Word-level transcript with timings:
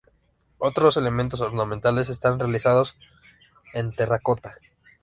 Otros 0.57 0.97
elementos 0.97 1.41
ornamentales 1.41 2.09
están 2.09 2.39
realizados 2.39 2.97
en 3.75 3.93
terracota. 3.93 4.55